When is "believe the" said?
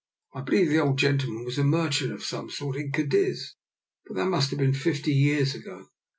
0.41-0.79